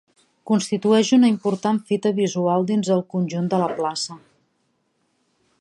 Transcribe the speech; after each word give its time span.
Constitueix 0.51 1.11
una 1.17 1.29
important 1.33 1.77
fita 1.91 2.13
visual 2.21 2.67
dins 2.73 2.91
el 2.99 3.07
conjunt 3.17 3.53
de 3.55 3.63
la 3.65 3.71
plaça. 3.79 4.21